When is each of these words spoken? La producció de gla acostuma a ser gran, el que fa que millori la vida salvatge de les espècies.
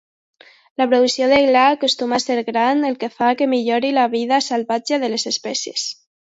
La 0.81 0.85
producció 0.93 1.27
de 1.33 1.37
gla 1.43 1.65
acostuma 1.73 2.17
a 2.19 2.23
ser 2.23 2.37
gran, 2.47 2.81
el 2.89 2.97
que 3.03 3.11
fa 3.19 3.29
que 3.43 3.49
millori 3.53 3.93
la 3.99 4.07
vida 4.15 4.41
salvatge 4.47 5.01
de 5.05 5.13
les 5.17 5.29
espècies. 5.35 5.87